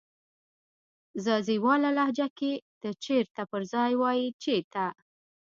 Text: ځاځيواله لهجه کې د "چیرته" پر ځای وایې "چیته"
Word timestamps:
ځاځيواله 1.23 1.89
لهجه 1.97 2.27
کې 2.39 2.51
د 2.83 2.85
"چیرته" 3.03 3.41
پر 3.51 3.61
ځای 3.73 3.91
وایې 4.01 4.27
"چیته" 4.43 4.85